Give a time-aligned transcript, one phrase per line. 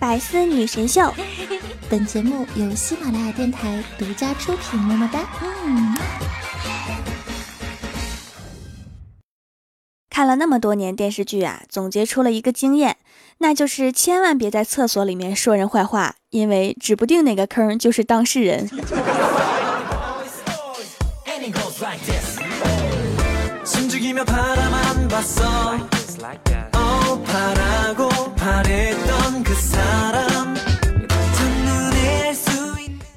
[0.00, 1.12] 百思女神秀，
[1.90, 4.80] 本节目由喜马拉雅电台独家出品。
[4.80, 5.20] 么么哒。
[5.42, 5.94] 嗯。
[10.08, 12.96] 看了那么多年电视剧啊，总结出了一个经验，
[13.38, 18.70] 那就是千万别在厕所里面说人坏话，因为指不定哪个坑就是当事人。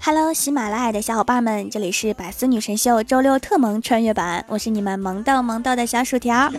[0.01, 6.51] Hello，喜马拉雅的小伙伴们，这里是百思女神秀周六特萌穿越版，我是你们萌到萌到的小薯条。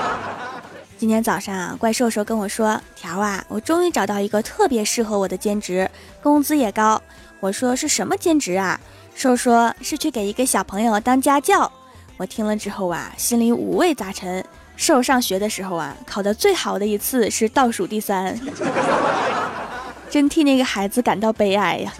[0.96, 5.90] 今天早上啊，怪兽兽跟我说：“条啊，我终于找到一个特别适合我的兼职，
[6.22, 7.02] 工资也高。”
[7.40, 8.80] 我说：“是什么兼职啊？”
[9.14, 11.70] 兽说：“是去给一个小朋友当家教。”
[12.16, 14.42] 我听了之后啊，心里五味杂陈。
[14.76, 18.38] 兽上学的时候啊，考的最好的一次是倒数第三。
[20.10, 21.92] 真替那个孩子感到悲哀呀！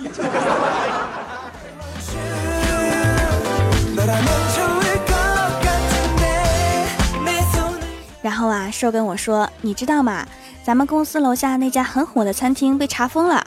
[8.23, 10.27] 然后啊，瘦跟我说：“你知道吗？
[10.65, 13.45] 咱们公司楼下那家很火的餐厅被查封了。”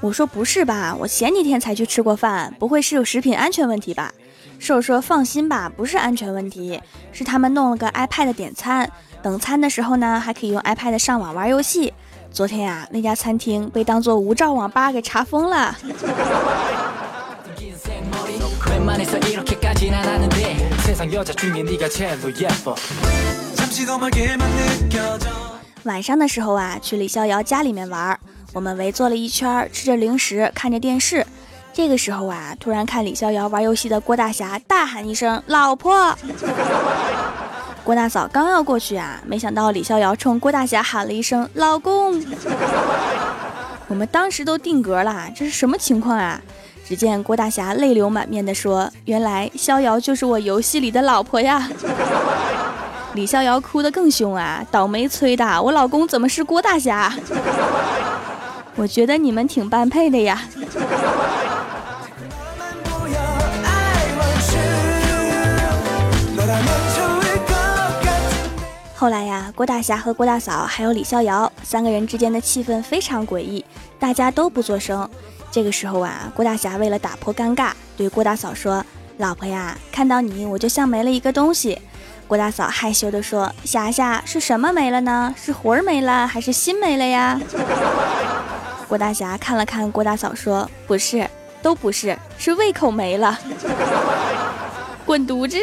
[0.00, 0.94] 我说：“不是吧？
[0.98, 4.12] 我前几天才去吃过饭，不会是有食品安全问题吧？”
[4.58, 6.80] 瘦说：“放心吧，不是安全问题，
[7.12, 8.90] 是他们弄了个 iPad 点餐，
[9.22, 11.92] 等餐的时候呢，还可以用 iPad 上网玩游戏。”
[12.30, 15.74] 昨天呀，那家餐厅被当做无照网吧给查封了。
[25.84, 28.18] 晚上的时候啊，去李逍遥家里面玩，
[28.52, 31.24] 我们围坐了一圈，吃着零食，看着电视。
[31.78, 36.12] 这个时候啊，突然看李逍遥玩游戏的郭大侠大喊一声：“老婆！
[37.86, 42.20] ”郭大嫂刚要过去啊，没想到李逍遥冲郭大侠喊了一声“老公
[43.86, 46.40] ”，我们当时都定格了，这是什么情况啊？
[46.84, 51.68] 只见郭大侠泪流满面地说：“原来逍遥就是我游戏里的老婆呀！
[53.14, 57.14] ”李逍遥哭得更凶啊，倒霉催的，我老公怎么是郭大侠？
[58.74, 60.42] 我觉得你们挺般配的呀。
[69.00, 73.64] 后来呀，郭大侠和郭大嫂还有李逍遥三个人之间的气氛非常诡异，
[73.96, 75.08] 大家都不作声。
[75.52, 78.84] 这个时候啊，郭大侠为了打破尴尬，对郭大嫂说
[79.18, 81.80] ：“老婆呀，看到你我就像没了一个东西。”
[82.26, 85.32] 郭大嫂害羞地说：“霞霞是什么没了呢？
[85.38, 87.40] 是魂儿没了，还是心没了呀？”
[88.88, 91.24] 郭大侠看了看郭大嫂说：“不是，
[91.62, 93.38] 都不是，是胃口没了。
[95.06, 95.56] 滚犊子！”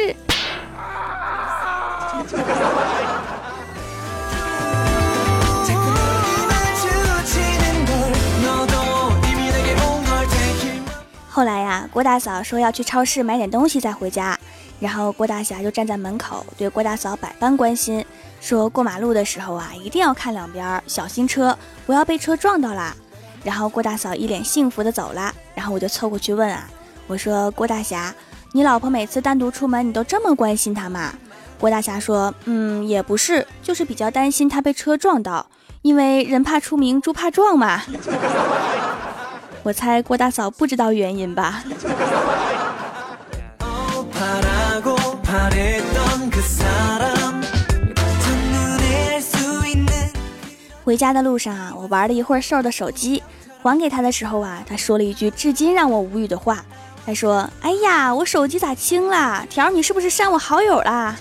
[11.36, 14.38] 后来呀，郭大嫂说要去超市买点东西再回家，
[14.80, 18.02] 然后郭大侠就站在门口对郭大嫂百般关心，
[18.40, 21.54] 说过马路的时候啊一定要看两边，小心车，
[21.84, 22.96] 不要被车撞到啦。
[23.44, 26.66] 然后郭大嫂一脸幸福的走了，然后我就凑过去问啊，
[27.06, 28.14] 我说郭大侠，
[28.52, 31.12] 你老婆每次单独出门你都这么关心她吗？
[31.60, 35.44] 郭大侠说，嗯，也不是，就是比较担心她被车撞到，
[35.82, 37.82] 因为人怕出名猪怕壮嘛。
[39.66, 41.64] 我猜郭大嫂不知道原因吧。
[50.84, 53.20] 回家的路上啊，我玩了一会儿瘦的手机，
[53.60, 56.64] 还给他的时候啊，他说了一句至今让我无语的话。
[57.04, 59.44] 他说：“哎呀，我手机咋清了？
[59.50, 61.16] 条，你是不是删我好友了？”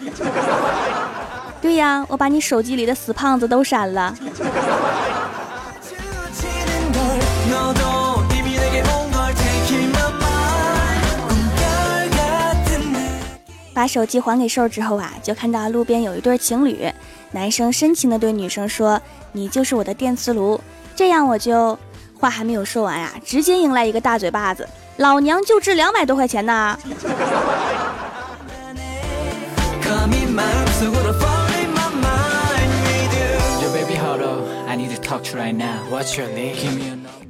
[1.59, 4.15] 对呀，我把你手机里的死胖子都删了。
[13.75, 16.89] 把手机还给兽之后啊，就看到路边有一对情侣，
[17.31, 18.99] 男生深情的对女生说
[19.33, 20.59] ：“你就是我的电磁炉。”
[20.95, 21.77] 这样我就
[22.17, 24.65] 话还没有说完啊，直接迎来一个大嘴巴子，
[24.95, 26.79] 老娘就值两百多块钱呢。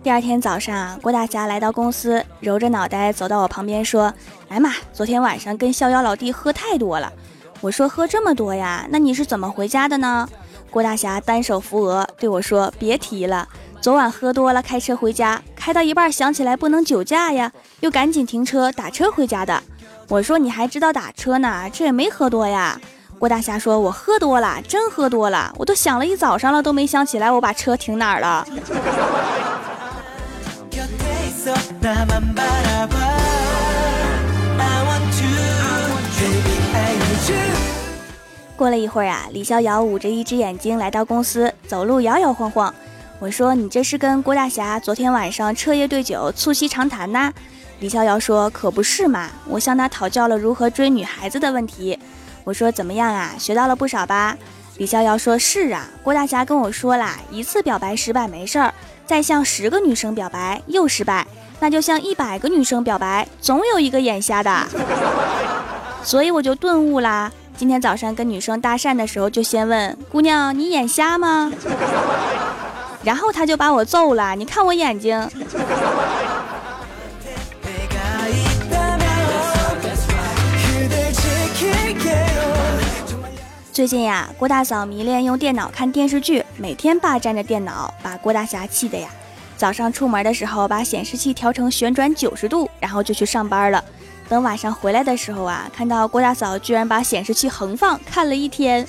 [0.05, 4.13] 第二天早上，郭大侠来到公司，揉着脑袋走到我旁边说
[4.49, 7.11] ：“哎妈，昨天晚上跟逍遥老弟喝太多了。”
[7.59, 8.85] 我说：“喝这么多呀？
[8.91, 10.29] 那你是怎么回家的呢？”
[10.69, 13.47] 郭大侠单手扶额对我说：“别提了，
[13.81, 19.63] 昨晚喝多了，开车回家，开到一半想起来不能酒驾呀，又赶紧停车打车回家的。”
[20.09, 21.67] 我说：“你还知道打车呢？
[21.73, 22.79] 这也没喝多呀。”
[23.17, 28.45] 郭大侠说：“我喝多了，真喝多了，我都想了一早上了，都没想起来我把车停哪儿了。”
[38.57, 42.73] 过了一会儿啊，李逍遥捂着一只眼睛来到公司，走路摇摇晃晃。
[43.19, 47.31] 我说：“你这是跟郭大侠昨天晚上彻夜对酒，促膝长谈呐？”
[47.79, 51.99] 李逍遥说：“可不是嘛，我向他讨教了如何追女孩子的问题。”
[52.43, 53.33] 我说：“怎么样啊？
[53.37, 54.37] 学到了不少吧？”
[54.77, 58.73] 李逍遥说：“是啊，郭大侠跟我说啦，一次表白失败没事儿，
[59.05, 61.27] 再向十个女生表白又失败，
[61.59, 64.67] 那就向一百个女生表白，总有一个眼瞎的。
[66.03, 71.49] 所以我就顿悟啦。”今天早上跟女生搭讪的时候，就先问姑娘：“你眼瞎吗？”
[73.01, 74.35] 然后他就把我揍了。
[74.35, 75.29] 你看我眼睛。
[83.71, 89.09] 最近呀，郭大嫂迷恋用电脑看电视剧，每天霸占着电脑，把郭大侠气的呀。
[89.57, 93.83] 早上出门的时候，把显示器调成旋转九十度，然后就去上班了。
[94.27, 98.85] 等晚上回来的时候啊，看到郭大嫂居然把显示器横放看了一天。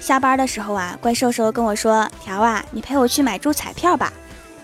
[0.00, 4.12] 下班的时候啊，怪兽兽跟我说：“条啊，你陪我去买注彩票吧。”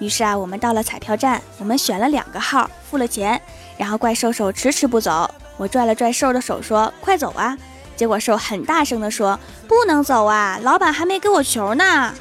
[0.01, 3.41] 于是啊，我们到了彩票站，我们选了两个号，付了钱，
[3.77, 7.57] 然后怪兽兽迟迟不走，我拽了拽兽的手说：“快走啊！”
[7.97, 12.13] 结果兽很大声地说：“不能走啊，老板还没给我球呢。”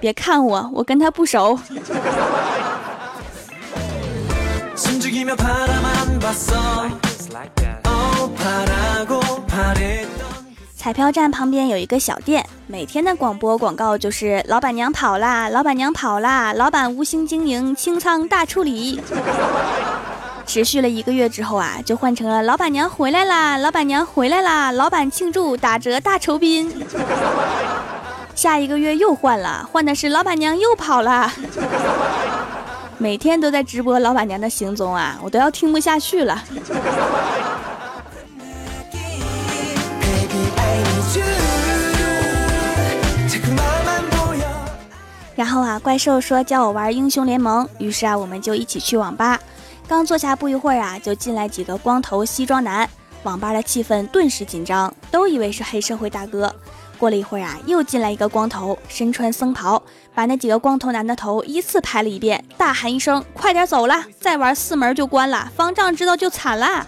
[0.00, 1.56] 别看我，我跟他不熟。
[10.76, 19.00] 彩票站旁边有一个小店，每天的广播广告就是“老板娘跑啦，老板娘跑啦，老板无心经营，清仓大处理。”
[20.46, 26.84] 持续了一个月之后啊，就换成了老板娘回来啦，老板娘回来啦，老板庆祝打折大酬宾。
[28.34, 31.32] 下一个月又换了，换的是老板娘又跑了。
[32.98, 36.42] 每天都在直播老板娘的行踪啊，我都要听不下去了。
[45.34, 49.40] 然后啊，怪兽说教我玩英雄联盟，于是啊，我们就一起去网吧。
[49.88, 52.88] 刚坐下不一会儿啊，就进来几个光头西装男，
[53.24, 56.54] 网吧的气氛顿时紧张，都以为是黑社会大哥。
[56.98, 59.82] 过了一会儿啊，又进来一个光头，身穿僧袍，
[60.14, 66.86] 把那几个光头男的头依次拍了一遍，大喊一声：“快点走了，再玩四门就关了，方丈知道就惨了。”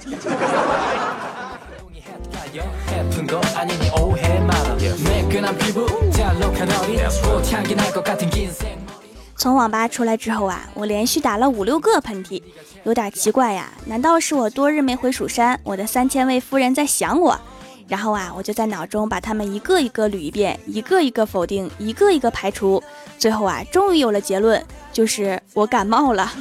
[9.37, 12.43] 从网吧出来之后啊，我连续打了五六个喷嚏，
[12.85, 13.71] 有点奇怪呀。
[13.87, 17.39] 难道是我多日没回蜀山，我的三千位夫人在想我？
[17.87, 22.83] 然后啊，我就在脑中把他们一个一个捋一遍，一个一个否定，一个一个排除。
[23.19, 26.33] 最后啊，终于有了结论，就是我感冒了。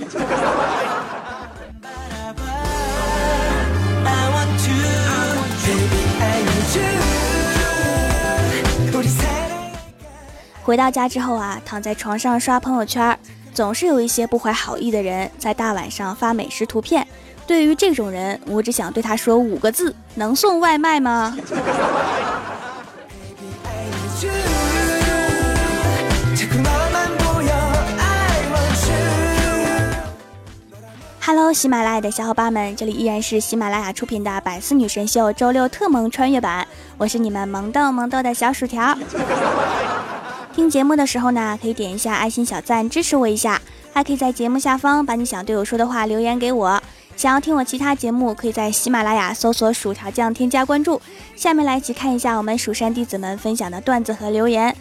[10.63, 13.19] 回到家之后啊，躺在床上刷朋友圈，
[13.53, 17.05] 总是有一些不怀好意的人在大晚上发美食图片。
[17.45, 21.35] 对于这种人，我只想对他说五个字：能送外卖吗
[31.19, 36.65] 哈喽喜马拉雅的小伙伴们，这里依然是喜马拉雅出品的《百思女神秀》周六特萌穿越版，
[36.97, 38.97] 我是你们萌豆萌豆的小薯条。
[40.53, 43.59] 听节目的时候呢，可以点一下爱心小赞支持我一下，
[43.91, 46.81] 还可以在节目下方把你想对我说的话留言给我。
[47.17, 51.01] 想要听我其他节目，可以在喜马拉雅搜索“薯条酱”添加关注。
[51.35, 54.75] 下面来一起看一下我们蜀山弟子们分享的段子和留言。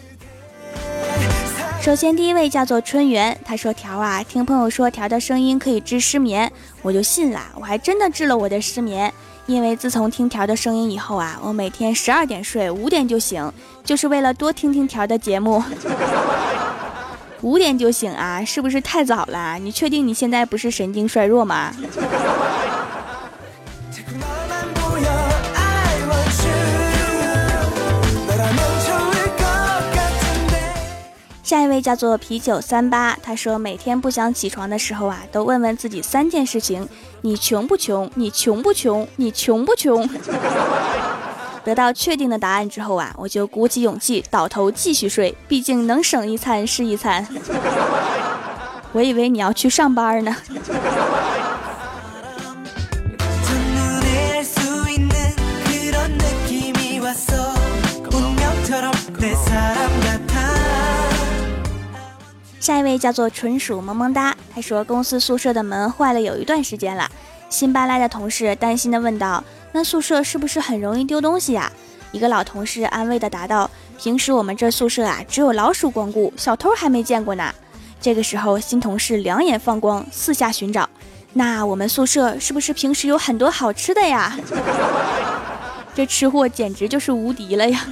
[1.81, 6.51] 首先第一位叫做春元，他说：“条啊，听朋友说条的声音可以治失眠，
[6.83, 9.11] 我就信了，我还真的治了我的失眠。”
[9.45, 13.51] 因为自从听条的声音以后啊，我每天十二点睡，五点就醒，
[13.83, 15.61] 就是为了多听听条的节目。
[17.41, 19.59] 五点就醒啊，是不是太早了？
[19.59, 21.73] 你确定你现在不是神经衰弱吗？
[31.53, 36.89] 下一位叫做啤酒三八，他说每天不想起床的时候啊，都问问自己三件事情：
[37.21, 38.09] 你穷不穷？
[38.15, 39.07] 你穷不穷？
[39.17, 40.09] 你穷不穷？
[41.63, 47.23] 得到确定的答案之后啊，我就鼓起勇气倒头继续睡，毕竟能省一餐是一餐。
[48.91, 50.35] 我以为你要去上班呢。
[62.63, 67.11] 下一位叫做纯属萌萌哒，他说公司宿舍的门坏了有一段时间了，
[67.49, 69.43] 新搬来的同事担心的问道
[69.73, 71.69] ：“那宿舍是不是很容易丢东西呀？”
[72.13, 77.53] 一个老同事安慰的答道：“平时我们这宿舍啊，只有老鼠光顾，小偷还没见过呢。”
[77.99, 80.89] 这个时候，新同事两眼放光，四下寻找
[81.35, 84.37] ：“那我们宿舍是不是平时有很多好吃的呀？”
[85.93, 87.85] 这吃货简直就是无敌了呀！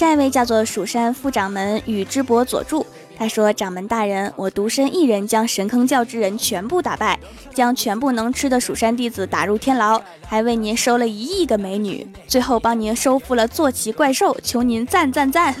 [0.00, 2.86] 下一位叫做蜀山副掌门宇智波佐助，
[3.18, 7.20] 他说：“掌门大人，我独身一人将神坑教之人全部打败，
[7.52, 15.54] 将全部能吃的蜀山弟子打入天牢，还为您收了一亿个美女，最后帮您收复了坐骑怪兽，求您赞赞赞！”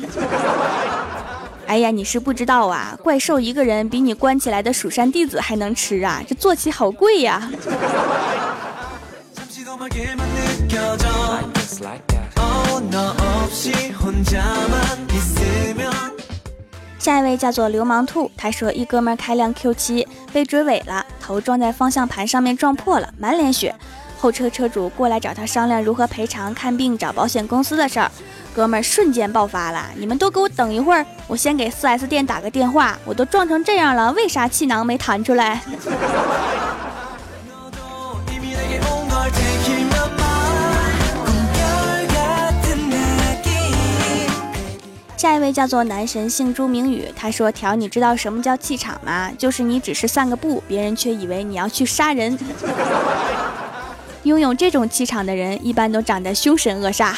[1.68, 7.52] 哎呀，你是不知道啊，怪兽一个人比你关起来的蜀山弟子还能吃啊，这坐骑好贵呀！
[16.98, 23.74] 下一位叫做流氓兔，他说一哥们开辆 Q7 被追尾了，头撞在方向盘上面撞破了，满脸血。
[24.18, 28.10] 后车车主过来找他商量如何赔偿、看病、找保险公司的事儿，
[28.54, 32.98] 哥们儿瞬间爆发了：“你们都给我等一会儿，我先给 4S 店打个电话。
[33.06, 35.62] 我都撞成这样了，为啥气囊没弹出来？”
[45.20, 49.30] 下一位叫做男神姓朱明宇，他说：“条，你知道什么叫气场吗？
[49.36, 52.38] 就是你只是散个步，别人却以为你要去杀人。
[54.24, 57.16] 拥有这种气场的人，一般都长得凶神恶煞。”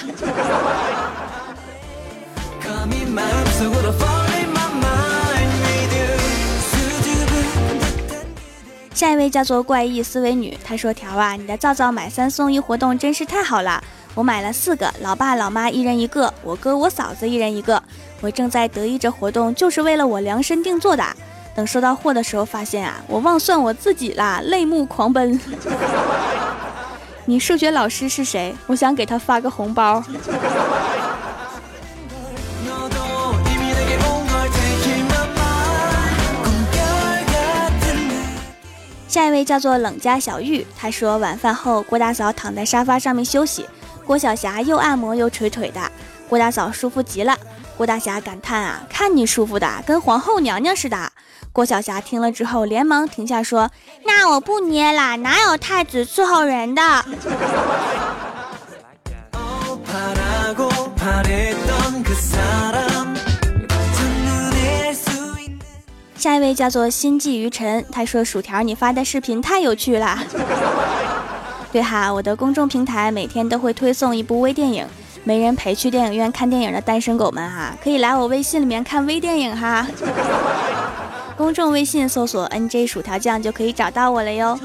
[8.93, 13.81] 下一位叫做怪异思维女，她说：“条啊，你的皂皂买三送一活动真是太好了。”
[14.15, 17.83] 我买了四个，老爸老妈一人一个，我哥我嫂子一人一个。
[18.21, 21.05] 我正在得意这活动就是为了我量身定做的。
[21.55, 25.41] 等收到货的时候，发现啊，我忘算我自己啦，泪目狂奔。
[27.25, 28.55] 你数学老师是谁？
[28.67, 30.03] 我想给他发个红包。
[39.09, 43.67] 下一位叫做冷家小玉，他说晚饭后，郭大嫂躺在沙发上面休息。
[44.05, 45.81] 郭晓霞又按摩又捶腿的，
[46.29, 47.37] 郭大嫂舒服极了。
[47.77, 51.11] 郭大侠感叹啊，看你舒服的跟皇后娘娘似的。
[51.53, 53.71] 郭晓霞听了之后，连忙停下说
[54.05, 56.83] ：“那我不捏了，哪有太子伺候人的？”
[66.17, 70.19] 下一位叫做心悸于尘，他说：“薯条，你发的视频太有趣了。”
[71.73, 74.87] 对哈，我的公众平台每天都会推送一部微电影，
[75.25, 79.87] 没人陪去电影院看电影的单身狗们哈，可以来我微信里面看微电影哈。
[81.35, 84.61] 公众微信搜索 NJ 薯条酱就可以找到我了哟。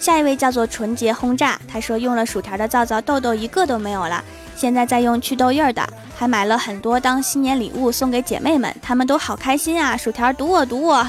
[0.00, 4.24] 下一位叫做纯洁轰炸，他说用了薯条的皂皂痘痘一个都没有了，
[4.56, 5.86] 现在在用祛痘印的。
[6.20, 9.96] 还买了很多当新年礼物送给姐妹们，她们都好开心啊！
[9.96, 11.02] 薯条读我读我，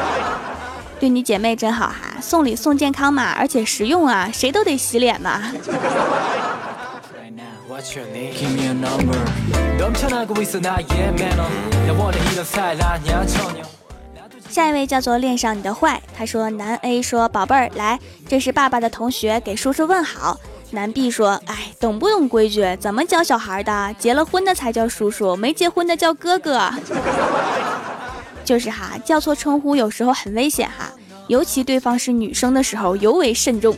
[1.00, 5.42] 对你姐妹真好哈，送礼送健康嘛，而且实用啊，谁都得洗脸嘛。
[14.50, 20.38] 下一位叫做恋上你的坏，他说男 A 说宝贝儿来，这是爸爸的同学给叔叔问好。
[20.76, 22.76] 男 B 说：“哎，懂不懂规矩？
[22.76, 23.94] 怎么教小孩的？
[23.98, 26.70] 结了婚的才叫叔叔，没结婚的叫哥哥。
[28.44, 30.92] 就是哈，叫错称呼有时候很危险哈，
[31.28, 33.74] 尤其对方是女生的时候尤为慎重。”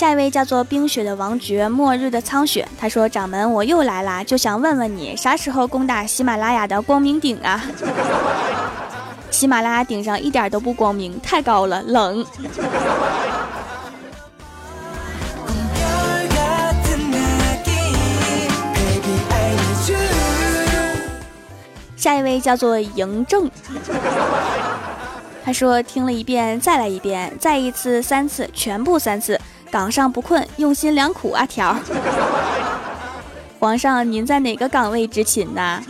[0.00, 2.66] 下一位叫做冰雪的王爵，末日的苍雪。
[2.78, 7.62] 他说：“掌门，我又来啦，就想问问你，啥时候攻打喜马拉雅的光明顶啊？
[9.30, 12.24] 喜马拉雅顶上一点都不光明，太高了，冷。
[21.94, 23.50] ”下一位叫做嬴政。
[25.44, 29.38] 他说：“听了一遍，再来一遍，再一次，三次，全部三次。”
[29.70, 31.76] 岗上不困，用心良苦啊条。
[33.60, 35.82] 皇上，您在哪个岗位执勤呢？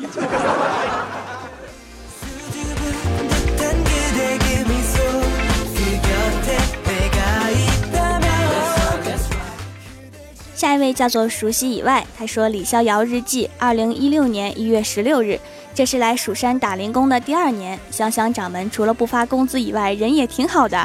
[10.55, 15.41] 下一位叫做熟悉以外，他说李逍遥日记，二零一六年一月十六日，
[15.75, 17.81] 这是来蜀山打零工的第二年。
[17.91, 20.79] 想想掌门除了不发工资以外，人也挺好的。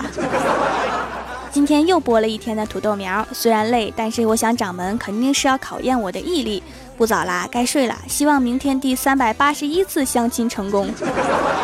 [1.56, 6.62] 今天又播了一天的土豆苗，虽然累，但是我想掌门肯定是要考验我的毅力。
[6.98, 7.96] 不早啦，该睡了。
[8.10, 10.90] 希望明天第三百八十一次相亲成功。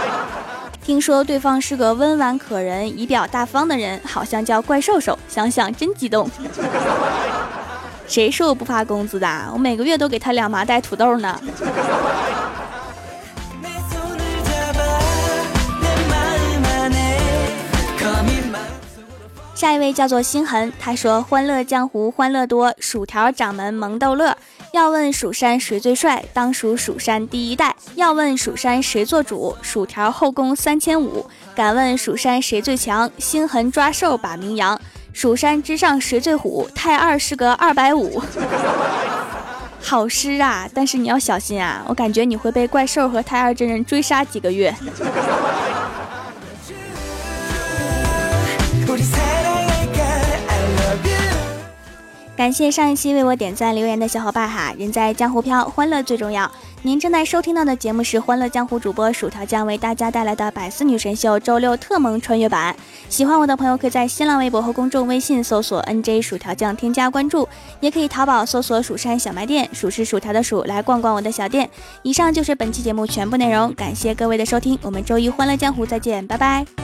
[0.81, 6.25] 听说对方是个温婉可人、仪表大方的人，好像叫怪兽兽，想想真激动。
[8.07, 9.27] 谁说我不发工资的？
[9.51, 11.38] 我每个月都给他两麻袋土豆呢。
[19.62, 24.36] 下一位叫做心痕，他说：“欢乐江湖欢乐多，薯条掌门萌逗乐。
[24.74, 27.75] 要问蜀山谁最帅，当属蜀山第一代。
[27.94, 31.24] 要问蜀山谁做主，薯条后宫三千五。
[31.53, 34.82] 敢问蜀山谁最强，心痕抓兽把名扬。”
[35.13, 36.68] 蜀山之上谁最虎？
[36.74, 38.20] 太二是个二百五，
[39.80, 40.68] 好诗啊！
[40.74, 44.74] 但是你要小心啊，我感觉你会被怪兽和太二真人追杀几个月。
[52.41, 54.74] 感谢上一期为我点赞留言的小伙伴哈！
[54.75, 56.51] 人在江湖飘，欢乐最重要。
[56.81, 62.75] 您正在收听到的节目是《欢乐江湖》主播薯条酱为大家带来的百思女神秀周六特萌穿越版。
[63.10, 67.48] 喜欢我的朋友可以在新浪微博和公众微信搜索 “nj 薯条酱”添加关注，
[67.79, 71.69] 也可以淘宝搜索“蜀山小卖店”，薯是薯条的薯，来逛逛我的小店。
[72.01, 76.80] 以上就是本期节目全部内容，感谢各位的收听，我们周一《欢乐江湖》再见，拜拜。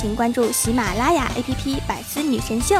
[0.00, 2.76] 请关注喜马拉雅 APP《百思女神秀》。